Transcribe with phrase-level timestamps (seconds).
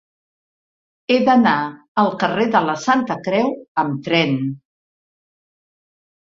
[1.13, 1.53] He d'anar
[2.03, 3.53] al carrer de la Santa Creu
[3.83, 4.35] amb tren.